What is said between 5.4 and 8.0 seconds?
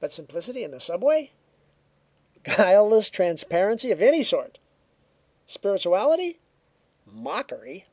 Spirituality? Mockery!